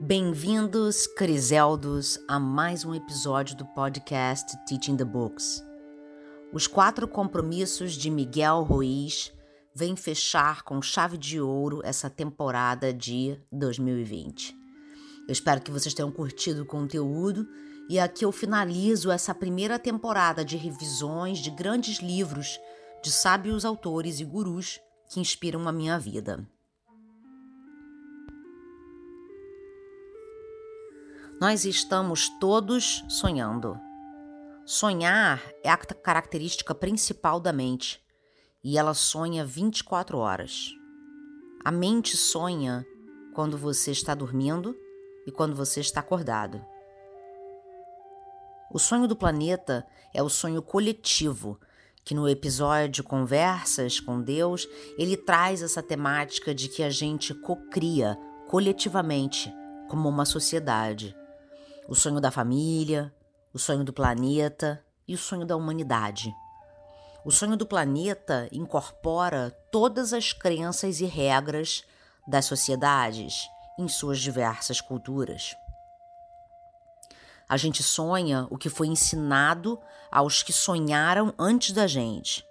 [0.00, 5.60] Bem-vindos, Criseldos, a mais um episódio do podcast Teaching the Books.
[6.52, 9.32] Os quatro compromissos de Miguel Ruiz
[9.74, 14.56] vêm fechar com chave de ouro essa temporada de 2020.
[15.26, 17.44] Eu espero que vocês tenham curtido o conteúdo
[17.90, 22.60] e aqui eu finalizo essa primeira temporada de revisões de grandes livros
[23.02, 24.78] de sábios autores e gurus
[25.10, 26.48] que inspiram a minha vida.
[31.40, 33.78] Nós estamos todos sonhando.
[34.66, 38.04] Sonhar é a característica principal da mente
[38.62, 40.74] e ela sonha 24 horas.
[41.64, 42.84] A mente sonha
[43.36, 44.74] quando você está dormindo
[45.28, 46.60] e quando você está acordado.
[48.72, 51.60] O sonho do planeta é o sonho coletivo,
[52.04, 54.68] que no episódio Conversas com Deus,
[54.98, 58.18] ele traz essa temática de que a gente cocria
[58.48, 59.54] coletivamente
[59.88, 61.16] como uma sociedade
[61.88, 63.12] o sonho da família,
[63.52, 66.30] o sonho do planeta e o sonho da humanidade.
[67.24, 71.82] O sonho do planeta incorpora todas as crenças e regras
[72.26, 75.56] das sociedades em suas diversas culturas.
[77.48, 79.80] A gente sonha o que foi ensinado
[80.12, 82.44] aos que sonharam antes da gente.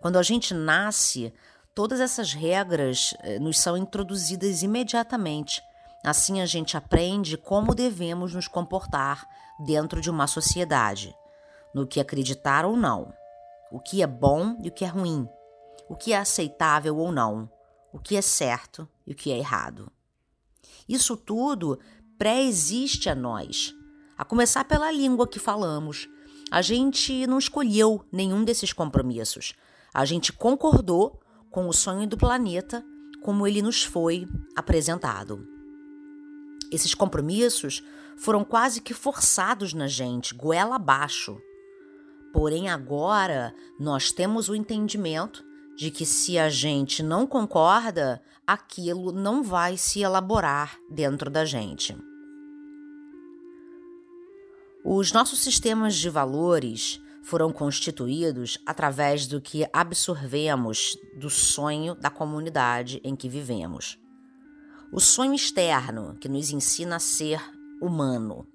[0.00, 1.32] Quando a gente nasce,
[1.72, 5.62] todas essas regras eh, nos são introduzidas imediatamente
[6.06, 9.26] Assim a gente aprende como devemos nos comportar
[9.58, 11.12] dentro de uma sociedade,
[11.74, 13.12] no que acreditar ou não,
[13.72, 15.28] o que é bom e o que é ruim,
[15.88, 17.50] o que é aceitável ou não,
[17.92, 19.90] o que é certo e o que é errado.
[20.88, 21.76] Isso tudo
[22.16, 23.74] pré-existe a nós,
[24.16, 26.08] a começar pela língua que falamos.
[26.52, 29.54] A gente não escolheu nenhum desses compromissos.
[29.92, 31.20] A gente concordou
[31.50, 32.84] com o sonho do planeta
[33.24, 35.55] como ele nos foi apresentado.
[36.70, 37.82] Esses compromissos
[38.16, 41.40] foram quase que forçados na gente, goela abaixo.
[42.32, 45.44] Porém, agora nós temos o entendimento
[45.76, 51.96] de que se a gente não concorda, aquilo não vai se elaborar dentro da gente.
[54.84, 63.00] Os nossos sistemas de valores foram constituídos através do que absorvemos do sonho da comunidade
[63.02, 63.98] em que vivemos
[64.92, 67.40] o sonho externo que nos ensina a ser
[67.80, 68.46] humano.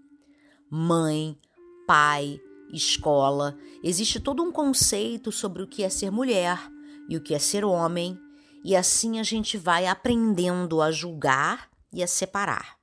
[0.69, 1.38] Mãe,
[1.86, 2.40] pai,
[2.74, 6.58] escola, existe todo um conceito sobre o que é ser mulher
[7.09, 8.18] e o que é ser homem,
[8.64, 12.78] e assim a gente vai aprendendo a julgar e a separar.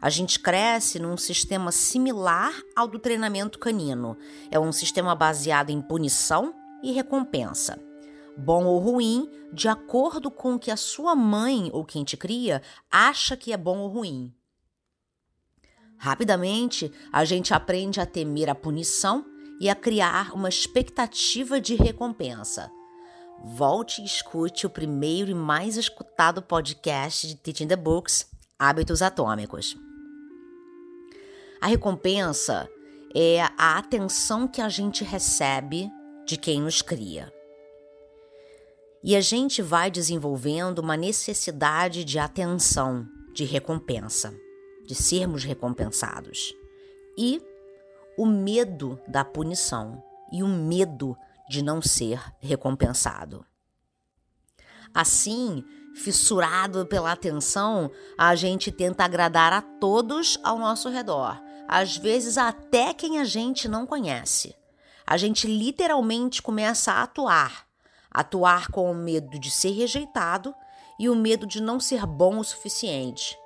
[0.00, 4.16] A gente cresce num sistema similar ao do treinamento canino.
[4.50, 7.89] É um sistema baseado em punição e recompensa
[8.36, 12.62] bom ou ruim, de acordo com o que a sua mãe ou quem te cria
[12.90, 14.34] acha que é bom ou ruim.
[15.96, 19.24] Rapidamente, a gente aprende a temer a punição
[19.60, 22.70] e a criar uma expectativa de recompensa.
[23.44, 28.26] Volte e escute o primeiro e mais escutado podcast de Teaching the Books,
[28.58, 29.76] Hábitos Atômicos.
[31.60, 32.68] A recompensa
[33.14, 35.90] é a atenção que a gente recebe
[36.26, 37.30] de quem nos cria.
[39.02, 44.34] E a gente vai desenvolvendo uma necessidade de atenção, de recompensa,
[44.86, 46.54] de sermos recompensados.
[47.16, 47.40] E
[48.18, 51.16] o medo da punição e o medo
[51.48, 53.44] de não ser recompensado.
[54.92, 62.36] Assim, fissurado pela atenção, a gente tenta agradar a todos ao nosso redor, às vezes
[62.36, 64.54] até quem a gente não conhece.
[65.06, 67.69] A gente literalmente começa a atuar
[68.10, 70.54] atuar com o medo de ser rejeitado
[70.98, 73.38] e o medo de não ser bom o suficiente.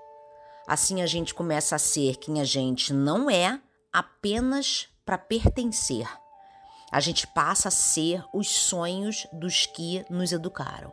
[0.67, 3.61] Assim a gente começa a ser quem a gente não é
[3.93, 6.09] apenas para pertencer.
[6.91, 10.93] A gente passa a ser os sonhos dos que nos educaram.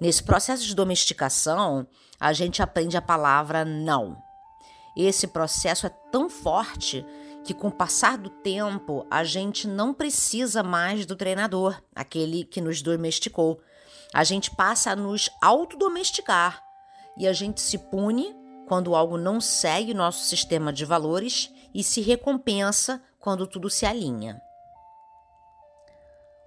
[0.00, 1.86] Nesse processo de domesticação,
[2.18, 4.22] a gente aprende a palavra não.
[4.96, 7.04] Esse processo é tão forte
[7.44, 12.60] que com o passar do tempo a gente não precisa mais do treinador, aquele que
[12.60, 13.60] nos domesticou.
[14.14, 16.62] A gente passa a nos autodomesticar
[17.16, 18.34] e a gente se pune
[18.66, 23.84] quando algo não segue o nosso sistema de valores e se recompensa quando tudo se
[23.84, 24.40] alinha.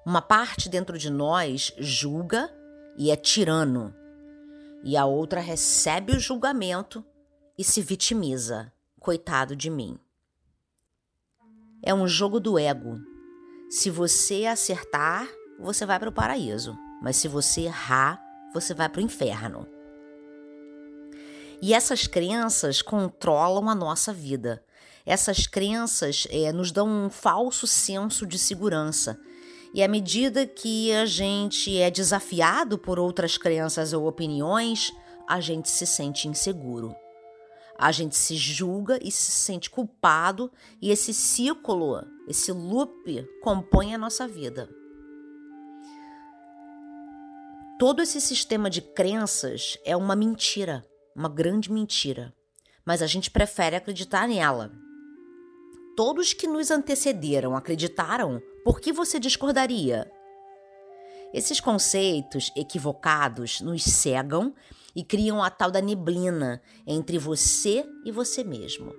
[0.05, 2.53] Uma parte dentro de nós julga
[2.97, 3.93] e é tirano,
[4.83, 7.03] e a outra recebe o julgamento
[7.57, 8.71] e se vitimiza.
[8.99, 9.99] Coitado de mim.
[11.85, 12.99] É um jogo do ego.
[13.69, 15.29] Se você acertar,
[15.59, 18.19] você vai para o paraíso, mas se você errar,
[18.51, 19.67] você vai para o inferno.
[21.61, 24.63] E essas crenças controlam a nossa vida.
[25.05, 29.19] Essas crenças é, nos dão um falso senso de segurança.
[29.71, 34.91] E à medida que a gente é desafiado por outras crenças ou opiniões,
[35.29, 36.95] a gente se sente inseguro.
[37.77, 40.51] A gente se julga e se sente culpado,
[40.81, 44.69] e esse ciclo, esse loop, compõe a nossa vida.
[47.77, 52.33] Todo esse sistema de crenças é uma mentira, uma grande mentira,
[52.85, 54.71] mas a gente prefere acreditar nela.
[55.97, 60.09] Todos que nos antecederam acreditaram, por que você discordaria?
[61.33, 64.53] Esses conceitos equivocados nos cegam
[64.95, 68.93] e criam a tal da neblina entre você e você mesmo.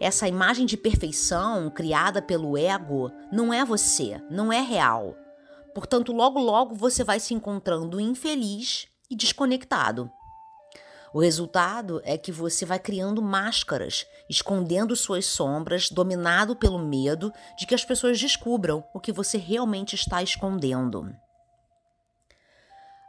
[0.00, 5.16] Essa imagem de perfeição criada pelo ego não é você, não é real.
[5.74, 10.10] Portanto, logo logo você vai se encontrando infeliz e desconectado.
[11.12, 17.66] O resultado é que você vai criando máscaras, escondendo suas sombras, dominado pelo medo de
[17.66, 21.10] que as pessoas descubram o que você realmente está escondendo.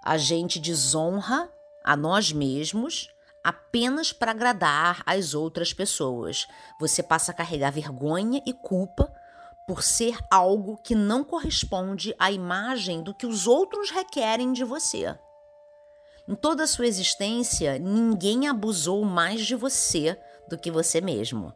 [0.04, 1.52] A gente desonra
[1.90, 3.10] a nós mesmos
[3.44, 6.46] apenas para agradar as outras pessoas.
[6.80, 9.12] Você passa a carregar vergonha e culpa
[9.68, 15.18] por ser algo que não corresponde à imagem do que os outros requerem de você.
[16.28, 20.16] Em toda a sua existência, ninguém abusou mais de você
[20.48, 21.52] do que você mesmo.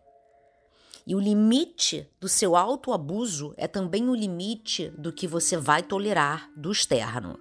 [1.05, 6.49] E o limite do seu autoabuso é também o limite do que você vai tolerar
[6.57, 7.37] do externo.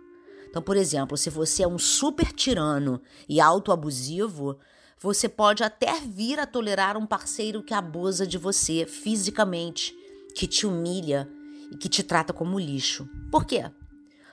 [0.53, 4.59] Então, por exemplo, se você é um super tirano e autoabusivo,
[4.99, 9.97] você pode até vir a tolerar um parceiro que abusa de você fisicamente,
[10.37, 11.27] que te humilha
[11.71, 13.09] e que te trata como lixo.
[13.31, 13.65] Por quê?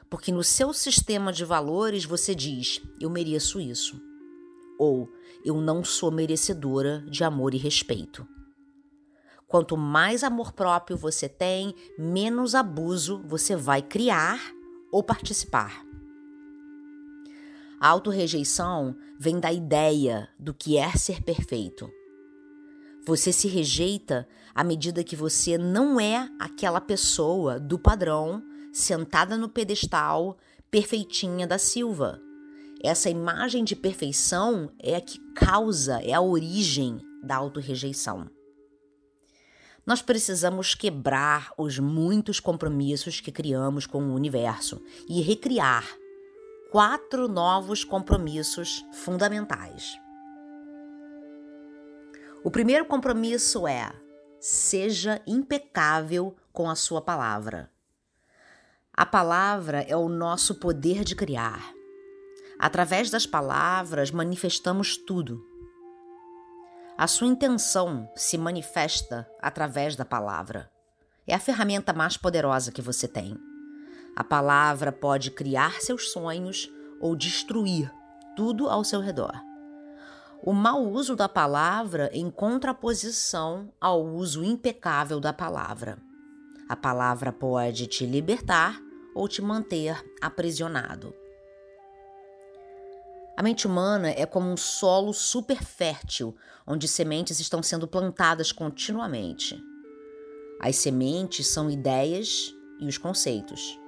[0.09, 3.97] Porque no seu sistema de valores você diz: eu mereço isso.
[4.77, 5.09] Ou
[5.45, 8.27] eu não sou merecedora de amor e respeito.
[9.47, 14.37] Quanto mais amor próprio você tem, menos abuso você vai criar
[14.91, 15.88] ou participar.
[17.79, 21.89] A autorrejeição vem da ideia do que é ser perfeito.
[23.05, 28.43] Você se rejeita à medida que você não é aquela pessoa do padrão,
[28.73, 30.37] sentada no pedestal,
[30.69, 32.19] perfeitinha da Silva.
[32.83, 38.29] Essa imagem de perfeição é a que causa, é a origem da autorrejeição.
[39.85, 45.85] Nós precisamos quebrar os muitos compromissos que criamos com o universo e recriar
[46.71, 49.99] quatro novos compromissos fundamentais.
[52.43, 53.91] O primeiro compromisso é:
[54.39, 57.71] seja impecável com a sua palavra.
[58.93, 61.73] A palavra é o nosso poder de criar.
[62.59, 65.43] Através das palavras manifestamos tudo.
[66.97, 70.69] A sua intenção se manifesta através da palavra.
[71.25, 73.37] É a ferramenta mais poderosa que você tem.
[74.15, 77.91] A palavra pode criar seus sonhos ou destruir
[78.35, 79.33] tudo ao seu redor.
[80.41, 85.97] O mau uso da palavra em contraposição ao uso impecável da palavra.
[86.67, 88.79] A palavra pode te libertar
[89.13, 91.13] ou te manter aprisionado.
[93.35, 96.35] A mente humana é como um solo super fértil,
[96.67, 99.61] onde sementes estão sendo plantadas continuamente.
[100.59, 103.79] As sementes são ideias e os conceitos.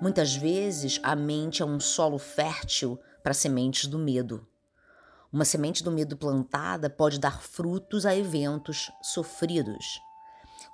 [0.00, 4.46] Muitas vezes a mente é um solo fértil para sementes do medo.
[5.32, 10.00] Uma semente do medo plantada pode dar frutos a eventos sofridos.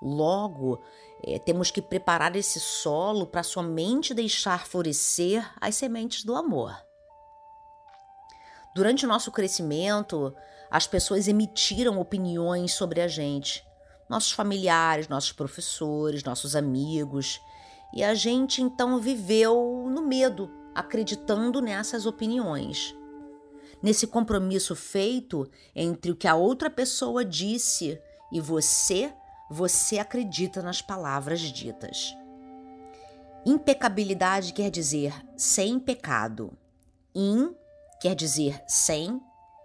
[0.02, 0.82] Logo,
[1.22, 6.74] é, temos que preparar esse solo para somente deixar florescer as sementes do amor.
[8.74, 10.34] Durante o nosso crescimento,
[10.70, 13.64] as pessoas emitiram opiniões sobre a gente,
[14.08, 17.40] nossos familiares, nossos professores, nossos amigos,
[17.92, 22.94] e a gente então viveu no medo, acreditando nessas opiniões.
[23.82, 29.12] Nesse compromisso feito entre o que a outra pessoa disse e você,
[29.50, 32.14] você acredita nas palavras ditas.
[33.44, 36.52] Impecabilidade quer dizer sem pecado.
[37.14, 37.54] In
[38.00, 39.20] quer dizer sem,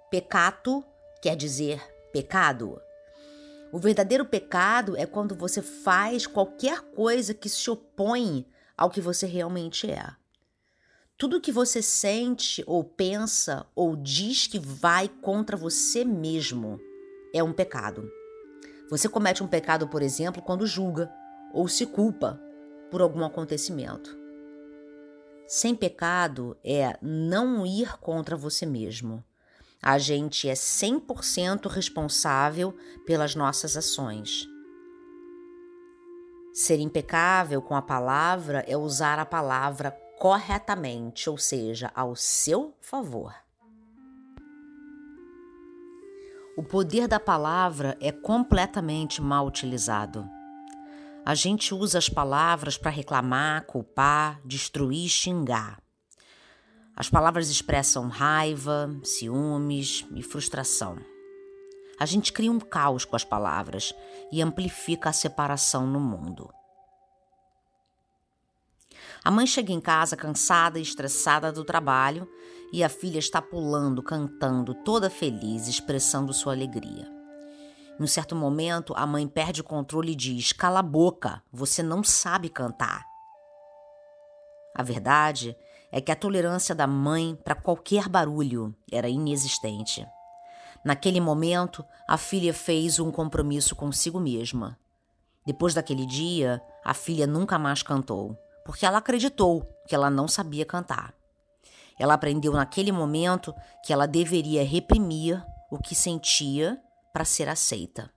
[0.09, 0.83] pecato
[1.21, 2.79] quer dizer pecado.
[3.75, 9.25] O verdadeiro pecado é quando você faz qualquer coisa que se opõe ao que você
[9.25, 10.15] realmente é.
[11.17, 16.79] Tudo que você sente ou pensa ou diz que vai contra você mesmo
[17.33, 18.09] é um pecado.
[18.89, 21.11] Você comete um pecado, por exemplo, quando julga
[21.53, 22.41] ou se culpa
[22.89, 24.17] por algum acontecimento.
[25.45, 29.21] Sem pecado é não ir contra você mesmo.
[29.85, 32.75] A gente é 100% responsável
[33.05, 34.47] pelas nossas ações.
[36.51, 43.31] Ser impecável com a palavra é usar a palavra corretamente, ou seja, ao seu favor.
[46.57, 50.27] O poder da palavra é completamente mal utilizado.
[51.23, 55.84] A gente usa as palavras para reclamar, culpar, destruir, xingar.
[56.97, 60.97] As palavras expressam raiva, ciúmes e frustração.
[61.99, 63.93] A gente cria um caos com as palavras
[64.31, 66.49] e amplifica a separação no mundo.
[69.25, 72.29] A mãe chega em casa cansada e estressada do trabalho
[72.71, 77.11] e a filha está pulando, cantando, toda feliz, expressando sua alegria.
[77.99, 81.83] Em um certo momento, a mãe perde o controle e diz: Cala a boca, você
[81.83, 83.03] não sabe cantar.
[84.73, 85.55] A verdade
[85.91, 90.05] é que a tolerância da mãe para qualquer barulho era inexistente.
[90.83, 94.77] Naquele momento, a filha fez um compromisso consigo mesma.
[95.45, 100.65] Depois daquele dia, a filha nunca mais cantou porque ela acreditou que ela não sabia
[100.65, 101.13] cantar.
[101.97, 103.53] Ela aprendeu naquele momento
[103.85, 106.81] que ela deveria reprimir o que sentia
[107.13, 108.11] para ser aceita.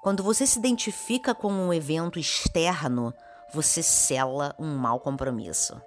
[0.00, 3.12] Quando você se identifica com um evento externo,
[3.52, 5.78] você sela um mau compromisso.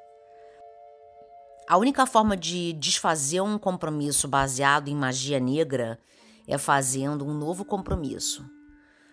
[1.69, 5.99] A única forma de desfazer um compromisso baseado em magia negra
[6.47, 8.43] é fazendo um novo compromisso,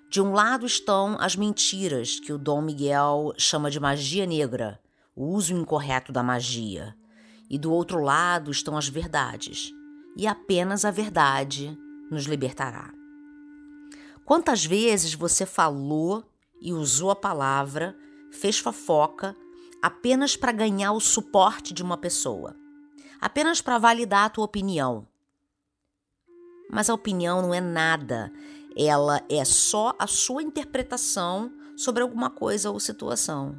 [0.09, 4.81] de um lado estão as mentiras, que o Dom Miguel chama de magia negra,
[5.15, 6.97] o uso incorreto da magia.
[7.51, 9.71] E do outro lado estão as verdades,
[10.17, 11.77] e apenas a verdade
[12.11, 12.91] nos libertará.
[14.25, 16.25] Quantas vezes você falou
[16.59, 17.95] e usou a palavra,
[18.33, 19.37] fez fofoca,
[19.87, 22.57] apenas para ganhar o suporte de uma pessoa,
[23.21, 25.07] apenas para validar a tua opinião?
[26.69, 28.33] Mas a opinião não é nada,
[28.76, 33.57] ela é só a sua interpretação sobre alguma coisa ou situação.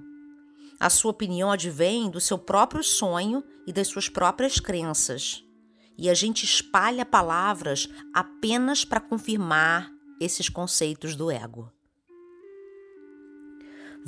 [0.77, 5.45] A sua opinião advém do seu próprio sonho e das suas próprias crenças.
[5.97, 11.71] E a gente espalha palavras apenas para confirmar esses conceitos do ego.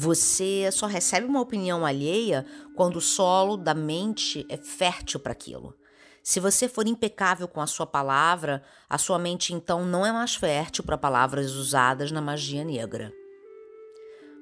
[0.01, 5.75] Você só recebe uma opinião alheia quando o solo da mente é fértil para aquilo.
[6.23, 10.35] Se você for impecável com a sua palavra, a sua mente então não é mais
[10.35, 13.11] fértil para palavras usadas na magia negra.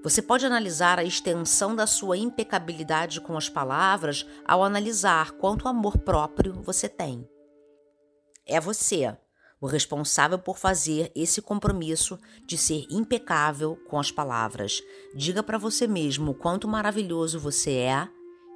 [0.04, 5.98] Você pode analisar a extensão da sua impecabilidade com as palavras ao analisar quanto amor
[5.98, 7.28] próprio você tem.
[8.46, 9.18] É você
[9.60, 14.82] o responsável por fazer esse compromisso de ser impecável com as palavras.
[15.16, 18.08] Diga para você mesmo o quanto maravilhoso você é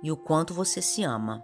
[0.04, 1.44] e o quanto você se ama.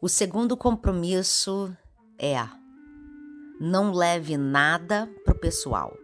[0.00, 1.76] O segundo compromisso
[2.18, 2.38] é:
[3.60, 5.96] não leve nada para o pessoal.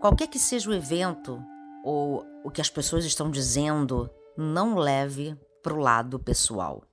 [0.00, 1.42] Qualquer que seja o evento
[1.84, 6.87] ou o que as pessoas estão dizendo, não leve para o lado pessoal.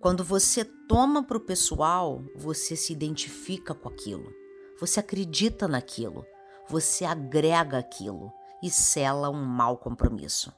[0.00, 4.30] Quando você toma para o pessoal, você se identifica com aquilo,
[4.78, 6.24] você acredita naquilo,
[6.68, 8.30] você agrega aquilo
[8.62, 10.52] e sela um mau compromisso.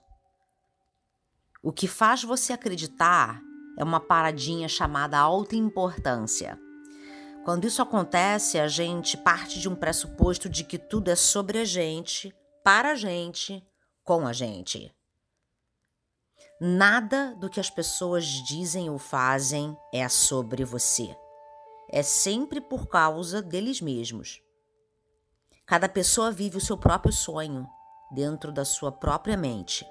[1.62, 3.40] O que faz você acreditar
[3.78, 6.58] é uma paradinha chamada alta importância.
[7.44, 11.64] Quando isso acontece, a gente parte de um pressuposto de que tudo é sobre a
[11.64, 13.64] gente, para a gente,
[14.04, 14.92] com a gente.
[16.60, 21.16] Nada do que as pessoas dizem ou fazem é sobre você.
[21.88, 24.42] É sempre por causa deles mesmos.
[25.64, 27.64] Cada pessoa vive o seu próprio sonho
[28.10, 29.86] dentro da sua própria mente.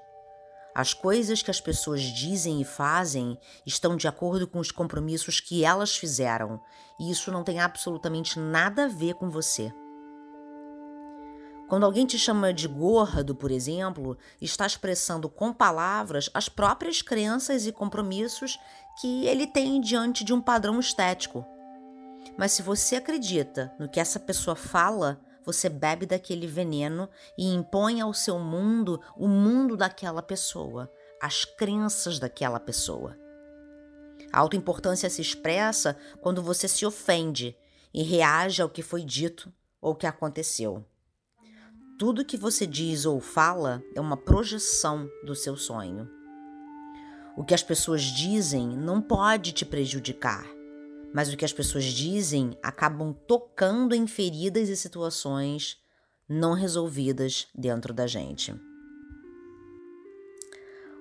[0.75, 5.63] As coisas que as pessoas dizem e fazem estão de acordo com os compromissos que
[5.63, 6.61] elas fizeram,
[6.99, 9.73] e isso não tem absolutamente nada a ver com você.
[11.67, 17.67] Quando alguém te chama de gordo, por exemplo, está expressando com palavras as próprias crenças
[17.67, 18.57] e compromissos
[19.01, 21.45] que ele tem diante de um padrão estético.
[22.37, 27.99] Mas se você acredita no que essa pessoa fala, você bebe daquele veneno e impõe
[27.99, 30.89] ao seu mundo o mundo daquela pessoa,
[31.21, 33.17] as crenças daquela pessoa.
[34.31, 37.57] A autoimportância se expressa quando você se ofende
[37.93, 40.85] e reage ao que foi dito ou que aconteceu.
[41.97, 46.09] Tudo que você diz ou fala é uma projeção do seu sonho.
[47.35, 50.57] O que as pessoas dizem não pode te prejudicar
[51.13, 55.77] mas o que as pessoas dizem acabam tocando em feridas e situações
[56.27, 58.53] não resolvidas dentro da gente.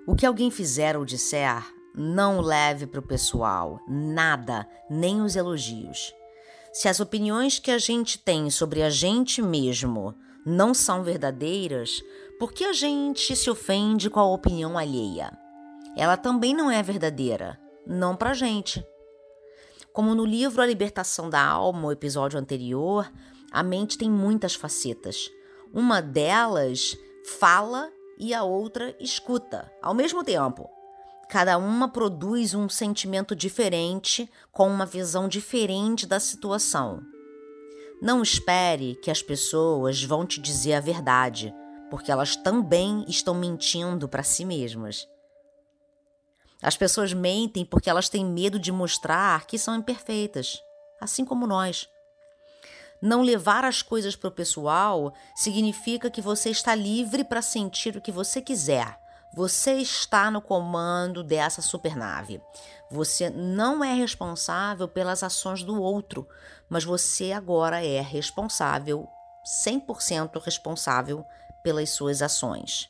[0.06, 1.62] O que alguém fizer ou disser
[1.94, 6.14] Não leve para o pessoal nada, nem os elogios.
[6.72, 10.14] Se as opiniões que a gente tem sobre a gente mesmo
[10.46, 12.00] não são verdadeiras,
[12.38, 15.36] por que a gente se ofende com a opinião alheia?
[15.96, 18.86] Ela também não é verdadeira, não para gente.
[19.92, 23.10] Como no livro A Libertação da Alma, o episódio anterior,
[23.50, 25.28] a mente tem muitas facetas.
[25.72, 26.96] Uma delas
[27.40, 30.70] fala e a outra escuta ao mesmo tempo.
[31.28, 37.02] Cada uma produz um sentimento diferente, com uma visão diferente da situação.
[38.00, 41.54] Não espere que as pessoas vão te dizer a verdade,
[41.90, 45.08] porque elas também estão mentindo para si mesmas.
[46.62, 50.60] As pessoas mentem porque elas têm medo de mostrar que são imperfeitas,
[51.00, 51.88] assim como nós.
[53.00, 58.00] Não levar as coisas para o pessoal significa que você está livre para sentir o
[58.00, 58.98] que você quiser
[59.36, 62.40] você está no comando dessa supernave.
[62.90, 66.26] Você não é responsável pelas ações do outro,
[66.68, 69.08] mas você agora é responsável,
[69.64, 71.24] 100% responsável
[71.62, 72.88] pelas suas ações.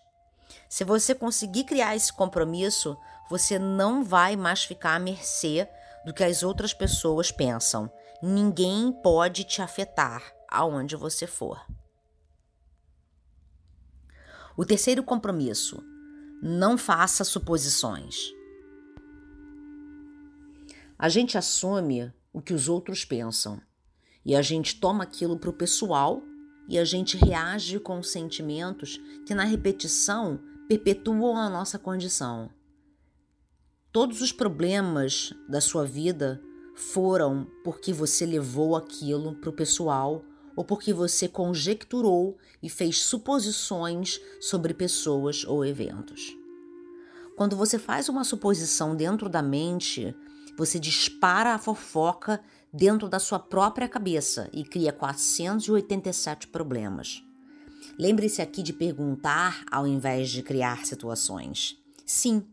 [0.68, 2.96] Se você conseguir criar esse compromisso,
[3.28, 5.68] você não vai mais ficar à mercê
[6.04, 7.90] do que as outras pessoas pensam.
[8.22, 11.64] Ninguém pode te afetar aonde você for.
[14.56, 15.82] O terceiro compromisso
[16.42, 18.16] não faça suposições.
[20.98, 23.60] A gente assume o que os outros pensam
[24.26, 26.20] e a gente toma aquilo para o pessoal
[26.68, 32.50] e a gente reage com sentimentos que, na repetição, perpetuam a nossa condição.
[33.92, 36.42] Todos os problemas da sua vida
[36.74, 40.24] foram porque você levou aquilo para o pessoal
[40.56, 46.36] ou porque você conjecturou e fez suposições sobre pessoas ou eventos.
[47.36, 50.14] Quando você faz uma suposição dentro da mente,
[50.56, 52.42] você dispara a fofoca
[52.72, 57.22] dentro da sua própria cabeça e cria 487 problemas.
[57.98, 61.78] Lembre-se aqui de perguntar ao invés de criar situações.
[62.04, 62.44] Sim,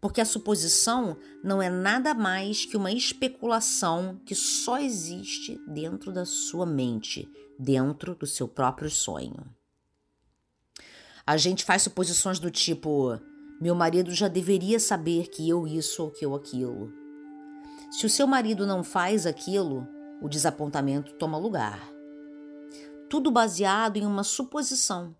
[0.00, 6.24] porque a suposição não é nada mais que uma especulação que só existe dentro da
[6.24, 7.28] sua mente,
[7.58, 9.44] dentro do seu próprio sonho.
[11.26, 13.18] A gente faz suposições do tipo:
[13.60, 16.99] meu marido já deveria saber que eu isso ou que eu aquilo.
[17.90, 19.84] Se o seu marido não faz aquilo,
[20.22, 21.90] o desapontamento toma lugar.
[23.08, 25.16] Tudo baseado em uma suposição.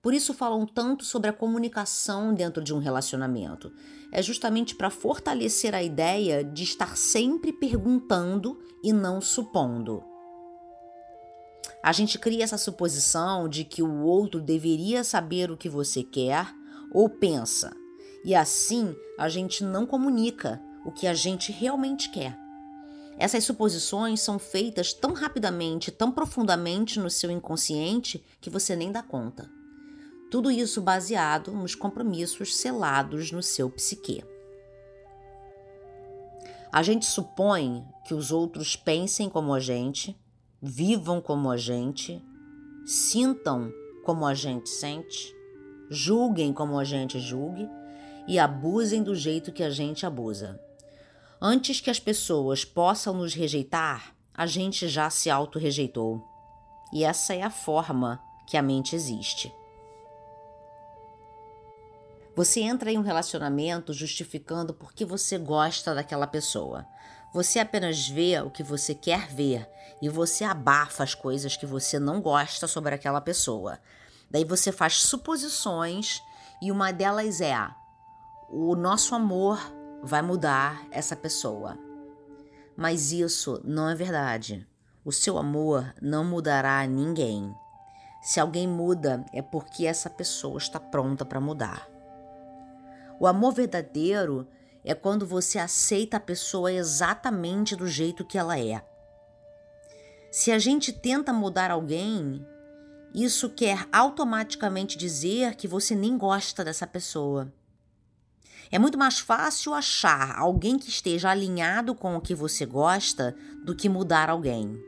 [0.00, 3.72] Por isso falam tanto sobre a comunicação dentro de um relacionamento.
[4.12, 10.00] É justamente para fortalecer a ideia de estar sempre perguntando e não supondo.
[11.82, 16.46] A gente cria essa suposição de que o outro deveria saber o que você quer
[16.92, 17.74] ou pensa,
[18.24, 22.38] e assim a gente não comunica o que a gente realmente quer.
[23.18, 29.02] Essas suposições são feitas tão rapidamente, tão profundamente no seu inconsciente que você nem dá
[29.02, 29.50] conta.
[30.30, 34.24] Tudo isso baseado nos compromissos selados no seu psique.
[36.72, 40.16] A gente supõe que os outros pensem como a gente,
[40.62, 42.24] vivam como a gente,
[42.86, 43.72] sintam
[44.04, 45.34] como a gente sente,
[45.90, 47.68] julguem como a gente julgue
[48.26, 50.60] e abusem do jeito que a gente abusa.
[51.42, 56.22] Antes que as pessoas possam nos rejeitar, a gente já se auto-rejeitou.
[56.92, 59.50] E essa é a forma que a mente existe.
[62.36, 66.86] Você entra em um relacionamento justificando porque você gosta daquela pessoa.
[67.32, 69.66] Você apenas vê o que você quer ver
[70.02, 73.78] e você abafa as coisas que você não gosta sobre aquela pessoa.
[74.30, 76.22] Daí você faz suposições
[76.60, 77.56] e uma delas é:
[78.50, 79.58] o nosso amor
[80.02, 81.78] vai mudar essa pessoa.
[82.76, 84.66] Mas isso não é verdade.
[85.04, 87.54] O seu amor não mudará ninguém.
[88.22, 91.88] Se alguém muda, é porque essa pessoa está pronta para mudar.
[93.18, 94.46] O amor verdadeiro
[94.84, 98.82] é quando você aceita a pessoa exatamente do jeito que ela é.
[100.30, 102.46] Se a gente tenta mudar alguém,
[103.14, 107.52] isso quer automaticamente dizer que você nem gosta dessa pessoa.
[108.72, 113.74] É muito mais fácil achar alguém que esteja alinhado com o que você gosta do
[113.74, 114.80] que mudar alguém.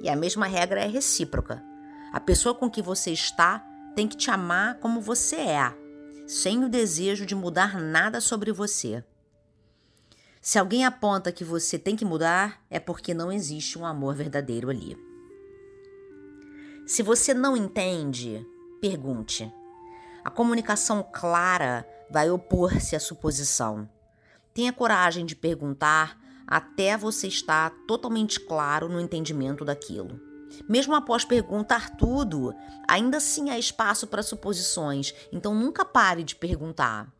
[0.00, 1.62] E a mesma regra é recíproca.
[2.12, 5.72] A pessoa com que você está tem que te amar como você é,
[6.26, 9.04] sem o desejo de mudar nada sobre você.
[10.40, 14.68] Se alguém aponta que você tem que mudar, é porque não existe um amor verdadeiro
[14.68, 14.96] ali.
[16.86, 18.44] Se você não entende,
[18.80, 19.50] pergunte.
[20.24, 23.86] A comunicação clara vai opor-se à suposição.
[24.54, 30.18] Tenha coragem de perguntar até você estar totalmente claro no entendimento daquilo.
[30.66, 32.54] Mesmo após perguntar tudo,
[32.88, 37.12] ainda assim há espaço para suposições, então nunca pare de perguntar.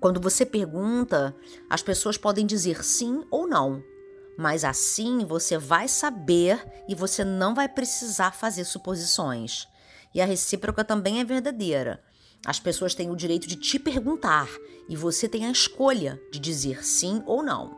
[0.00, 1.36] Quando você pergunta,
[1.68, 3.82] as pessoas podem dizer sim ou não,
[4.38, 9.68] mas assim você vai saber e você não vai precisar fazer suposições.
[10.14, 12.02] E a recíproca também é verdadeira.
[12.44, 14.48] As pessoas têm o direito de te perguntar
[14.88, 17.76] e você tem a escolha de dizer sim ou não.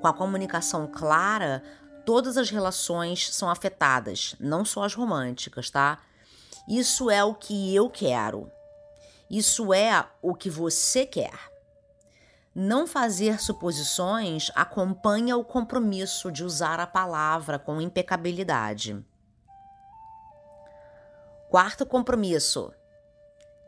[0.00, 1.62] Com a comunicação clara,
[2.04, 6.00] todas as relações são afetadas, não só as românticas, tá?
[6.68, 8.50] Isso é o que eu quero.
[9.30, 11.52] Isso é o que você quer.
[12.54, 19.02] Não fazer suposições acompanha o compromisso de usar a palavra com impecabilidade.
[21.52, 22.72] Quarto compromisso: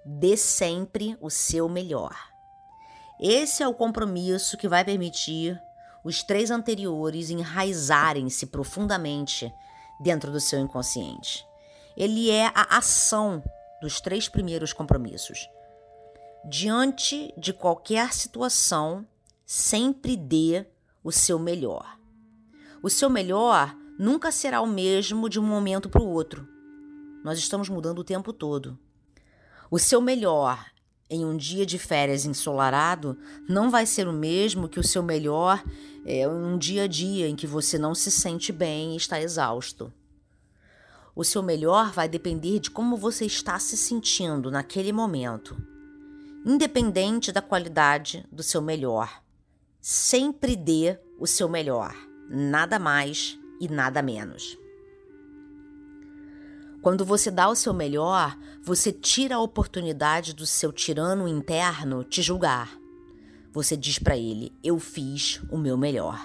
[0.06, 2.16] dê sempre o seu melhor.
[3.20, 5.60] Esse é o compromisso que vai permitir
[6.02, 9.52] os três anteriores enraizarem-se profundamente
[10.00, 11.46] dentro do seu inconsciente.
[11.94, 13.44] Ele é a ação
[13.82, 15.46] dos três primeiros compromissos.
[16.48, 19.06] Diante de qualquer situação,
[19.44, 20.64] sempre dê
[21.02, 21.98] o seu melhor.
[22.82, 26.53] O seu melhor nunca será o mesmo de um momento para o outro.
[27.24, 28.78] Nós estamos mudando o tempo todo.
[29.70, 30.62] O seu melhor
[31.08, 33.16] em um dia de férias ensolarado
[33.48, 35.64] não vai ser o mesmo que o seu melhor
[36.04, 39.90] é, um dia a dia em que você não se sente bem e está exausto.
[41.16, 45.56] O seu melhor vai depender de como você está se sentindo naquele momento,
[46.44, 49.22] independente da qualidade do seu melhor.
[49.80, 51.94] Sempre dê o seu melhor,
[52.28, 54.58] nada mais e nada menos.
[56.84, 62.20] Quando você dá o seu melhor, você tira a oportunidade do seu tirano interno te
[62.20, 62.78] julgar.
[63.54, 66.20] Você diz para ele: Eu fiz o meu melhor.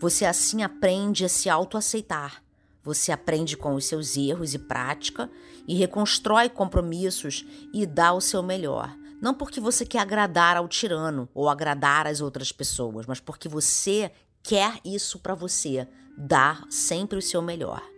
[0.00, 2.42] Você assim aprende a se autoaceitar.
[2.82, 5.30] Você aprende com os seus erros e prática
[5.68, 8.96] e reconstrói compromissos e dá o seu melhor.
[9.20, 14.12] Não porque você quer agradar ao tirano ou agradar as outras pessoas, mas porque você
[14.42, 15.86] quer isso para você.
[16.16, 17.91] Dar sempre o seu melhor.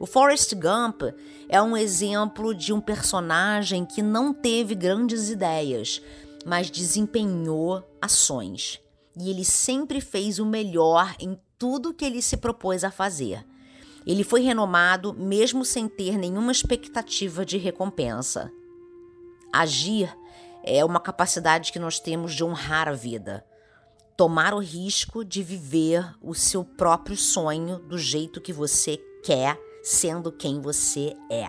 [0.00, 1.02] O Forrest Gump
[1.46, 6.00] é um exemplo de um personagem que não teve grandes ideias,
[6.46, 8.80] mas desempenhou ações.
[9.14, 13.44] E ele sempre fez o melhor em tudo que ele se propôs a fazer.
[14.06, 18.50] Ele foi renomado mesmo sem ter nenhuma expectativa de recompensa.
[19.52, 20.10] Agir
[20.64, 23.44] é uma capacidade que nós temos de honrar a vida.
[24.16, 30.32] Tomar o risco de viver o seu próprio sonho do jeito que você quer sendo
[30.32, 31.46] quem você é.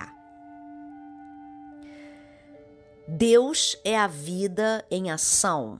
[3.07, 5.79] Deus é a vida em ação.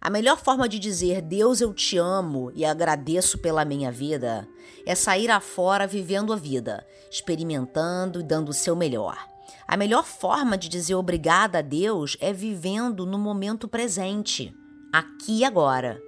[0.00, 4.48] A melhor forma de dizer Deus eu te amo e agradeço pela minha vida
[4.86, 9.18] é sair afora vivendo a vida, experimentando e dando o seu melhor.
[9.66, 14.54] A melhor forma de dizer obrigada a Deus é vivendo no momento presente,
[14.92, 16.00] aqui e agora.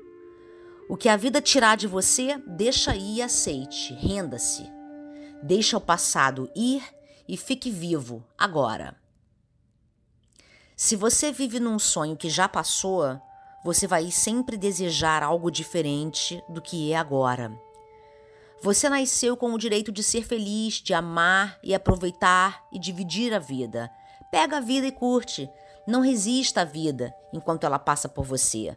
[0.89, 4.82] O que a vida tirar de você, deixa aí e aceite, renda-se.
[5.43, 6.83] Deixa o passado ir
[7.27, 8.97] e fique vivo agora.
[10.77, 13.21] Se você vive num sonho que já passou,
[13.65, 17.53] você vai sempre desejar algo diferente do que é agora.
[18.63, 23.39] Você nasceu com o direito de ser feliz, de amar e aproveitar e dividir a
[23.39, 23.91] vida.
[24.31, 25.51] Pega a vida e curte.
[25.87, 28.77] Não resista à vida enquanto ela passa por você.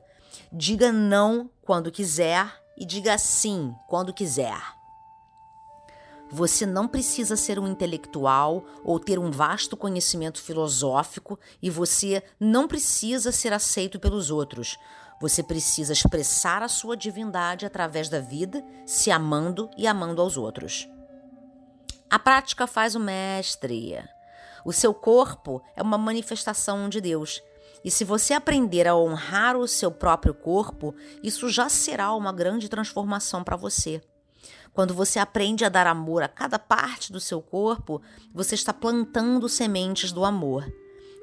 [0.52, 4.75] Diga não quando quiser e diga sim quando quiser.
[6.32, 12.68] Você não precisa ser um intelectual ou ter um vasto conhecimento filosófico e você não
[12.68, 14.78] precisa ser aceito pelos outros.
[15.22, 20.90] Você precisa expressar a sua divindade através da vida, se amando e amando aos outros.
[22.10, 23.98] A prática faz o mestre.
[24.66, 27.42] O seu corpo é uma manifestação de Deus.
[27.84, 32.68] E se você aprender a honrar o seu próprio corpo, isso já será uma grande
[32.68, 34.02] transformação para você.
[34.74, 38.02] Quando você aprende a dar amor a cada parte do seu corpo,
[38.34, 40.70] você está plantando sementes do amor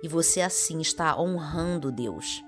[0.02, 2.42] e você assim está honrando Deus.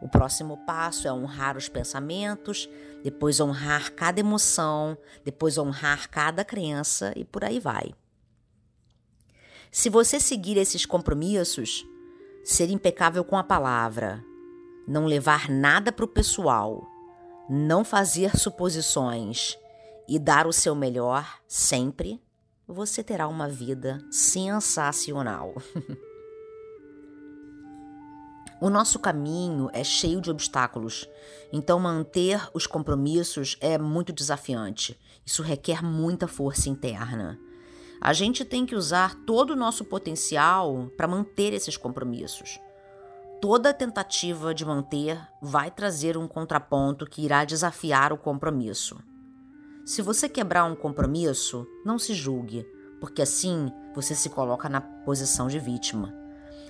[0.00, 2.68] O próximo passo é honrar os pensamentos,
[3.02, 7.94] depois honrar cada emoção, depois honrar cada crença e por aí vai.
[9.70, 11.86] Se você seguir esses compromissos,
[12.44, 14.22] ser impecável com a palavra,
[14.86, 16.86] não levar nada para o pessoal,
[17.48, 19.56] não fazer suposições
[20.08, 22.22] e dar o seu melhor sempre,
[22.66, 25.54] você terá uma vida sensacional.
[28.58, 31.06] O nosso caminho é cheio de obstáculos,
[31.52, 34.98] então manter os compromissos é muito desafiante.
[35.26, 37.38] Isso requer muita força interna.
[38.00, 42.58] A gente tem que usar todo o nosso potencial para manter esses compromissos.
[43.42, 48.96] Toda tentativa de manter vai trazer um contraponto que irá desafiar o compromisso.
[49.86, 52.66] Se você quebrar um compromisso, não se julgue,
[53.00, 56.12] porque assim você se coloca na posição de vítima.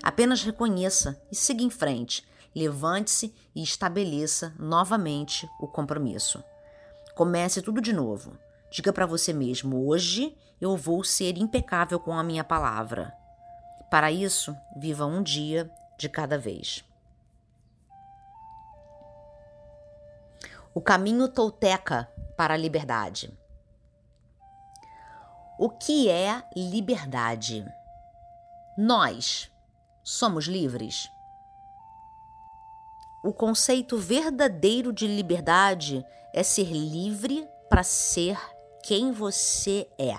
[0.02, 6.44] Apenas reconheça e siga em frente, levante-se e estabeleça novamente o compromisso.
[7.14, 8.36] Comece tudo de novo.
[8.70, 13.14] Diga para você mesmo: hoje eu vou ser impecável com a minha palavra.
[13.90, 16.84] Para isso, viva um dia de cada vez.
[20.76, 23.32] O caminho tolteca para a liberdade.
[25.58, 27.64] O que é liberdade?
[28.76, 29.50] Nós
[30.04, 31.08] somos livres?
[33.24, 38.38] O conceito verdadeiro de liberdade é ser livre para ser
[38.84, 40.18] quem você é.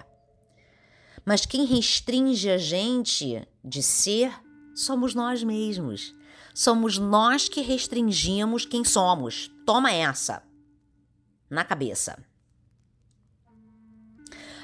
[1.24, 4.34] Mas quem restringe a gente de ser
[4.76, 6.16] somos nós mesmos.
[6.56, 9.52] Somos nós que restringimos quem somos.
[9.64, 10.47] Toma essa.
[11.50, 12.18] Na cabeça.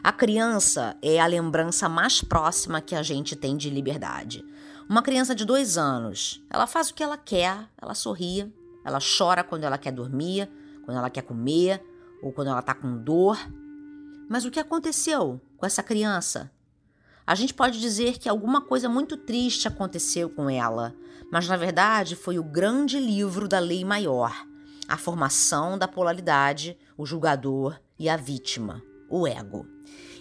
[0.03, 4.43] A criança é a lembrança mais próxima que a gente tem de liberdade.
[4.89, 9.45] Uma criança de dois anos, ela faz o que ela quer, ela sorri, ela chora
[9.45, 10.51] quando ela quer dormir,
[10.83, 11.81] quando ela quer comer
[12.21, 13.37] ou quando ela está com dor.
[14.29, 16.51] Mas o que aconteceu com essa criança?
[17.25, 20.93] A gente pode dizer que alguma coisa muito triste aconteceu com ela,
[21.31, 24.45] mas na verdade foi o grande livro da lei maior,
[24.87, 29.65] a formação da polaridade, o julgador e a vítima, o ego.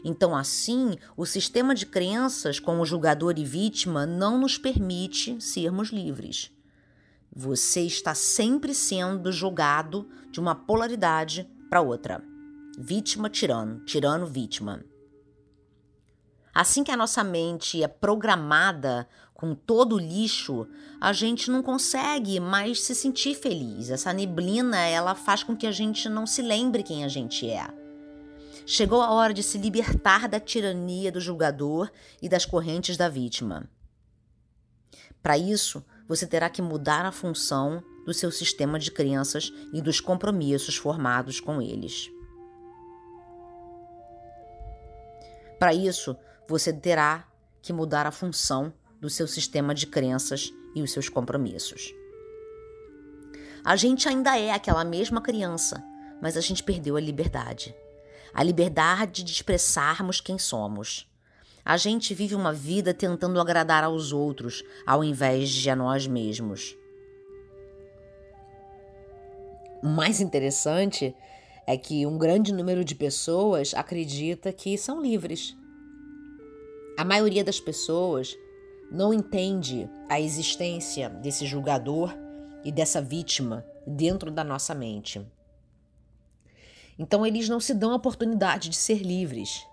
[0.05, 5.90] Então, assim, o sistema de crenças com o julgador e vítima não nos permite sermos
[5.90, 6.51] livres.
[7.35, 12.22] Você está sempre sendo julgado de uma polaridade para outra.
[12.79, 14.85] Vítima, tirano, tirano, vítima.
[16.55, 19.09] Assim que a nossa mente é programada
[19.42, 20.68] com todo o lixo,
[21.00, 23.90] a gente não consegue mais se sentir feliz.
[23.90, 27.66] Essa neblina, ela faz com que a gente não se lembre quem a gente é.
[28.64, 31.90] Chegou a hora de se libertar da tirania do julgador
[32.22, 33.68] e das correntes da vítima.
[35.20, 40.00] Para isso, você terá que mudar a função do seu sistema de crenças e dos
[40.00, 42.09] compromissos formados com eles.
[45.59, 47.26] Para isso, você terá
[47.61, 51.92] que mudar a função do seu sistema de crenças e os seus compromissos.
[53.64, 55.82] A gente ainda é aquela mesma criança,
[56.22, 57.74] mas a gente perdeu a liberdade.
[58.32, 61.10] A liberdade de expressarmos quem somos.
[61.64, 66.76] A gente vive uma vida tentando agradar aos outros, ao invés de a nós mesmos.
[69.82, 71.12] O mais interessante
[71.66, 75.56] é que um grande número de pessoas acredita que são livres.
[76.96, 78.36] A maioria das pessoas
[78.92, 82.14] não entende a existência desse julgador
[82.62, 85.26] e dessa vítima dentro da nossa mente.
[86.98, 89.66] Então eles não se dão a oportunidade de ser livres.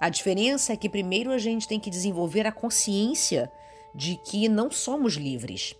[0.00, 3.52] A diferença é que primeiro a gente tem que desenvolver a consciência
[3.94, 5.76] de que não somos livres,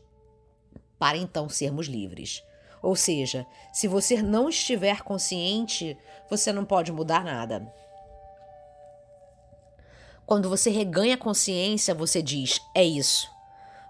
[0.98, 2.44] para então sermos livres.
[2.82, 5.96] Ou seja, se você não estiver consciente,
[6.28, 7.72] você não pode mudar nada.
[10.30, 13.28] Quando você reganha a consciência, você diz: é isso.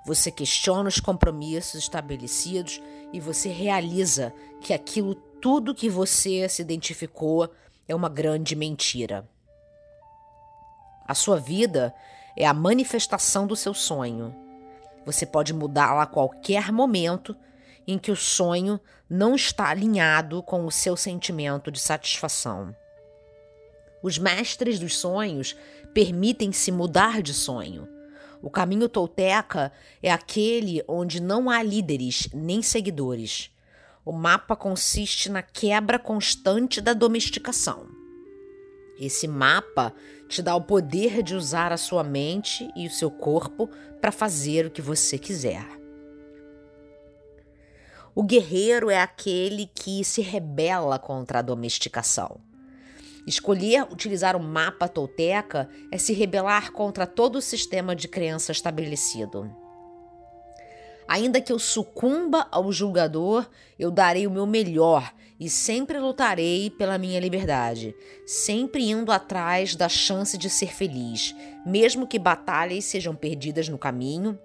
[0.07, 2.81] Você questiona os compromissos estabelecidos
[3.13, 7.53] e você realiza que aquilo tudo que você se identificou
[7.87, 9.29] é uma grande mentira.
[11.07, 11.95] A sua vida
[12.35, 14.35] é a manifestação do seu sonho.
[15.05, 17.37] Você pode mudá-la a qualquer momento
[17.87, 22.75] em que o sonho não está alinhado com o seu sentimento de satisfação.
[24.03, 25.55] Os mestres dos sonhos
[25.93, 27.89] permitem-se mudar de sonho.
[28.43, 29.71] O caminho tolteca
[30.03, 33.51] é aquele onde não há líderes nem seguidores.
[34.05, 37.87] O mapa consiste na quebra constante da domesticação.
[38.99, 39.95] Esse mapa
[40.29, 43.69] te dá o poder de usar a sua mente e o seu corpo
[44.01, 45.67] para fazer o que você quiser.
[48.15, 52.41] O guerreiro é aquele que se rebela contra a domesticação.
[53.27, 59.51] Escolher utilizar o mapa tolteca é se rebelar contra todo o sistema de crença estabelecido.
[61.07, 66.99] Ainda que eu sucumba ao julgador, eu darei o meu melhor e sempre lutarei pela
[66.99, 67.95] minha liberdade,
[68.27, 71.35] sempre indo atrás da chance de ser feliz,
[71.67, 74.39] mesmo que batalhas sejam perdidas no caminho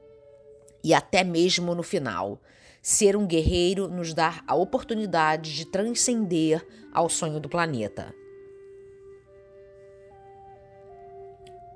[0.83, 2.41] e até mesmo no final.
[2.81, 8.13] Ser um guerreiro nos dá a oportunidade de transcender ao sonho do planeta.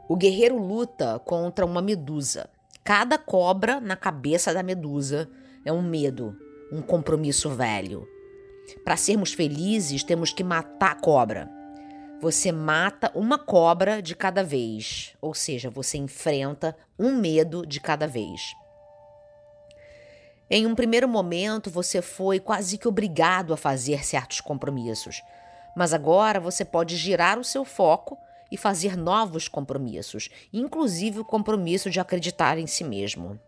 [0.10, 2.50] O guerreiro luta contra uma medusa.
[2.84, 5.30] Cada cobra na cabeça da medusa
[5.64, 6.36] é um medo,
[6.72, 8.08] um compromisso velho.
[8.84, 11.48] Para sermos felizes, temos que matar a cobra.
[12.20, 18.08] Você mata uma cobra de cada vez, ou seja, você enfrenta um medo de cada
[18.08, 18.56] vez.
[20.50, 25.22] Em um primeiro momento, você foi quase que obrigado a fazer certos compromissos,
[25.78, 28.18] mas agora você pode girar o seu foco
[28.52, 33.40] e fazer novos compromissos, inclusive o compromisso de acreditar em si mesmo.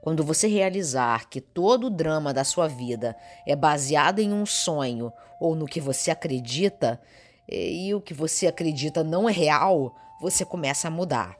[0.00, 3.16] Quando você realizar que todo o drama da sua vida
[3.46, 7.00] é baseado em um sonho ou no que você acredita,
[7.48, 11.36] e o que você acredita não é real, você começa a mudar.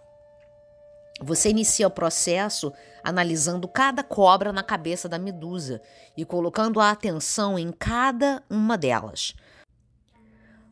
[1.21, 5.81] Você inicia o processo analisando cada cobra na cabeça da medusa
[6.17, 9.35] e colocando a atenção em cada uma delas.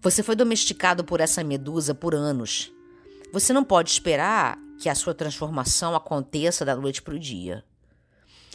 [0.02, 2.72] Você foi domesticado por essa medusa por anos.
[3.34, 7.62] Você não pode esperar que a sua transformação aconteça da noite para o dia.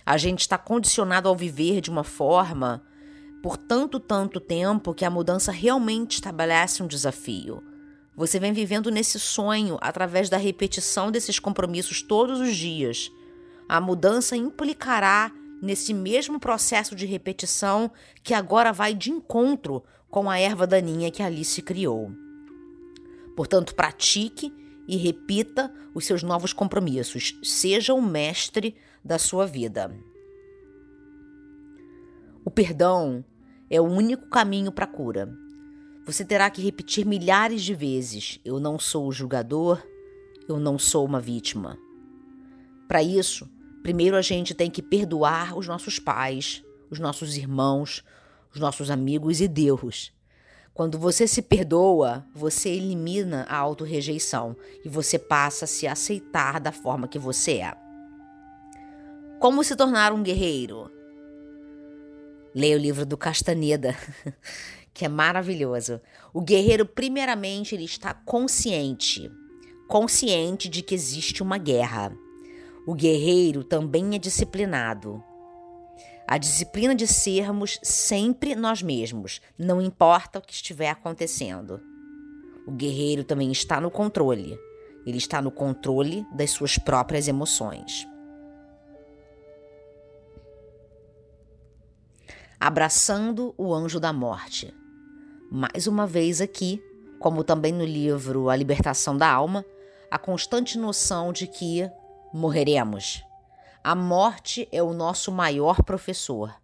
[0.03, 2.84] A gente está condicionado ao viver de uma forma
[3.43, 7.62] por tanto, tanto tempo que a mudança realmente estabelece um desafio.
[8.15, 13.12] Você vem vivendo nesse sonho através da repetição desses compromissos todos os dias.
[13.69, 15.31] A mudança implicará
[15.62, 17.91] nesse mesmo processo de repetição
[18.23, 22.12] que agora vai de encontro com a erva daninha que ali se criou.
[23.36, 24.54] Portanto, pratique
[24.88, 27.38] e repita os seus novos compromissos.
[27.44, 29.96] Seja o mestre da sua vida.
[32.44, 33.26] O perdão
[33.70, 35.36] é o único caminho para a cura.
[36.06, 39.84] Você terá que repetir milhares de vezes: Eu não sou o julgador,
[40.48, 41.78] eu não sou uma vítima.
[42.88, 43.50] Para isso,
[43.82, 48.04] primeiro a gente tem que perdoar os nossos pais, os nossos irmãos,
[48.56, 50.13] os nossos amigos e Deus.
[50.74, 56.72] Quando você se perdoa, você elimina a autorrejeição e você passa a se aceitar da
[56.72, 57.76] forma que você é.
[59.39, 60.89] Como se tornar um guerreiro?
[62.54, 63.96] Leia o livro do Castaneda,
[64.94, 66.00] que é maravilhoso.
[66.34, 69.30] O guerreiro, primeiramente, ele está consciente,
[69.88, 72.18] consciente de que existe uma guerra.
[72.88, 75.22] O guerreiro também é disciplinado.
[76.27, 81.79] A disciplina de sermos sempre nós mesmos, não importa o que estiver acontecendo.
[82.65, 84.59] O guerreiro também está no controle.
[85.05, 88.07] Ele está no controle das suas próprias emoções.
[92.65, 94.73] abraçando o anjo da morte.
[95.51, 96.81] Mais uma vez aqui,
[97.19, 99.63] como também no livro A Libertação da Alma,
[100.09, 101.88] a constante noção de que
[102.33, 103.23] morreremos.
[103.86, 106.60] A morte é o nosso maior professor.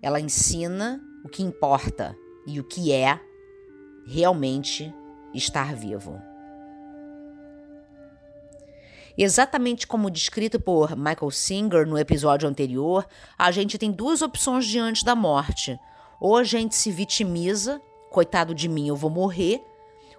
[0.00, 3.18] Ela ensina o que importa e o que é
[4.06, 4.94] realmente
[5.34, 6.22] estar vivo.
[9.18, 13.04] Exatamente como descrito por Michael Singer no episódio anterior,
[13.36, 15.76] a gente tem duas opções diante da morte.
[16.20, 19.60] Ou a gente se vitimiza, coitado de mim, eu vou morrer,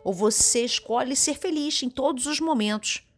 [0.04, 3.10] ou você escolhe ser feliz em todos os momentos.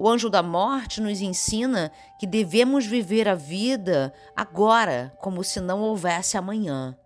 [0.00, 5.80] O anjo da morte nos ensina que devemos viver a vida agora, como se não
[5.80, 6.96] houvesse amanhã.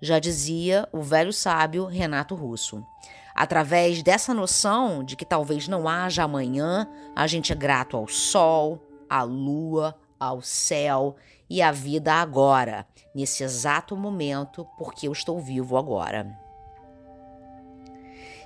[0.00, 2.86] Já dizia o velho sábio Renato Russo.
[3.34, 8.86] Através dessa noção de que talvez não haja amanhã, a gente é grato ao sol,
[9.10, 11.16] à lua, ao céu
[11.50, 16.38] e à vida agora, nesse exato momento, porque eu estou vivo agora.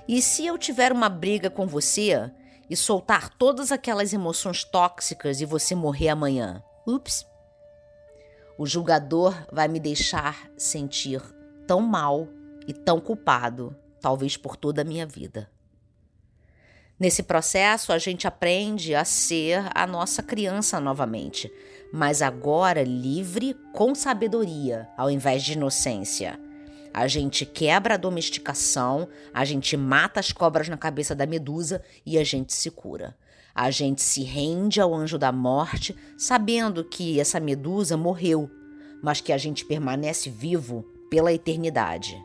[0.07, 2.31] E se eu tiver uma briga com você
[2.73, 6.63] e soltar todas aquelas emoções tóxicas e você morrer amanhã?
[6.87, 7.23] Ups!
[8.57, 11.21] O julgador vai me deixar sentir
[11.67, 12.27] tão mal
[12.67, 15.47] e tão culpado talvez por toda a minha vida.
[16.99, 21.53] Nesse processo, a gente aprende a ser a nossa criança novamente,
[21.93, 26.39] mas agora livre com sabedoria, ao invés de inocência.
[26.93, 32.19] A gente quebra a domesticação, a gente mata as cobras na cabeça da medusa e
[32.19, 33.17] a gente se cura.
[33.55, 38.49] A gente se rende ao anjo da morte, sabendo que essa medusa morreu,
[39.01, 42.15] mas que a gente permanece vivo pela eternidade.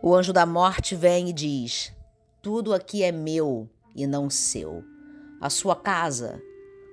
[0.00, 1.92] O anjo da morte vem e diz:
[2.40, 4.84] Tudo aqui é meu e não seu.
[5.40, 6.40] A sua casa,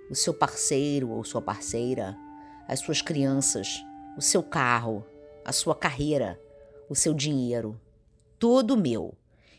[0.09, 2.15] o seu parceiro ou sua parceira,
[2.67, 3.83] as suas crianças,
[4.17, 5.05] o seu carro,
[5.45, 6.41] a sua carreira,
[6.89, 7.79] o seu dinheiro.
[8.39, 9.15] Tudo meu.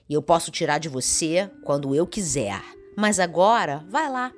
[0.09, 2.61] E eu posso tirar de você quando eu quiser.
[2.97, 4.33] Mas agora, vai lá.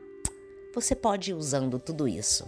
[0.74, 2.46] você pode ir usando tudo isso.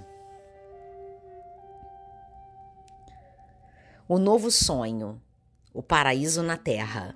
[4.06, 5.20] O novo sonho,
[5.72, 7.14] o paraíso na terra.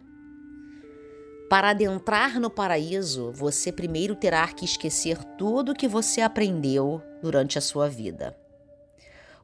[1.51, 7.59] Para adentrar no paraíso, você primeiro terá que esquecer tudo o que você aprendeu durante
[7.59, 8.37] a sua vida.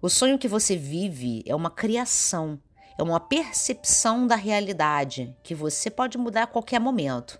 [0.02, 2.58] O sonho que você vive é uma criação,
[2.96, 7.38] é uma percepção da realidade que você pode mudar a qualquer momento.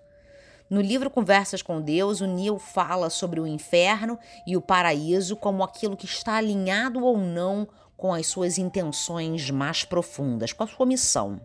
[0.68, 5.64] No livro Conversas com Deus, o Neil fala sobre o inferno e o paraíso como
[5.64, 10.84] aquilo que está alinhado ou não com as suas intenções mais profundas, com a sua
[10.84, 11.40] missão.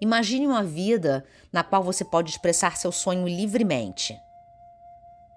[0.00, 4.18] Imagine uma vida na qual você pode expressar seu sonho livremente.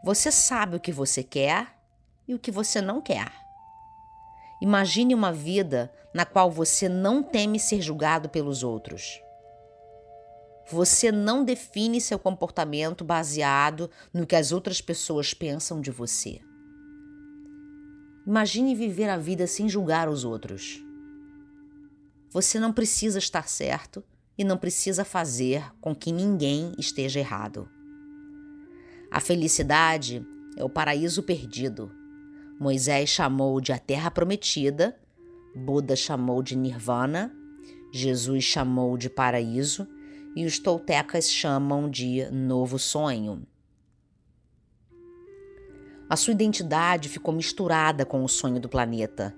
[0.06, 1.68] Você sabe o que você quer
[2.26, 3.49] e o que você não quer.
[4.62, 9.22] Imagine uma vida na qual você não teme ser julgado pelos outros.
[10.70, 16.42] Você não define seu comportamento baseado no que as outras pessoas pensam de você.
[18.28, 20.84] Imagine viver a vida sem julgar os outros.
[22.30, 24.04] Você não precisa estar certo
[24.38, 27.68] e não precisa fazer com que ninguém esteja errado.
[29.10, 30.24] A felicidade
[30.56, 31.92] é o paraíso perdido.
[32.60, 35.00] Moisés chamou de a terra prometida,
[35.56, 37.34] Buda chamou de nirvana,
[37.90, 39.88] Jesus chamou de paraíso
[40.36, 43.48] e os toltecas chamam de novo sonho.
[46.10, 49.34] A sua identidade ficou misturada com o sonho do planeta.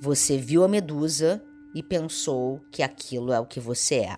[0.00, 1.42] Você viu a medusa
[1.74, 4.16] e pensou que aquilo é o que você é.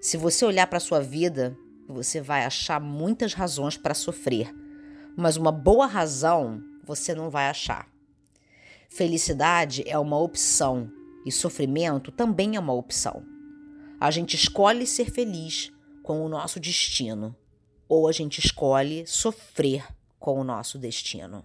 [0.00, 1.54] Se você olhar para sua vida,
[1.86, 4.54] você vai achar muitas razões para sofrer,
[5.16, 7.88] mas uma boa razão você não vai achar.
[8.88, 10.90] Felicidade é uma opção
[11.24, 13.22] e sofrimento também é uma opção.
[14.00, 15.70] A gente escolhe ser feliz
[16.02, 17.36] com o nosso destino,
[17.88, 19.86] ou a gente escolhe sofrer
[20.18, 21.44] com o nosso destino.